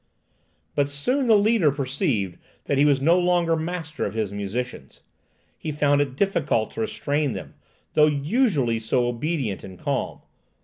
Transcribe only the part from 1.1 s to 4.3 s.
the leader perceived that he was no longer master of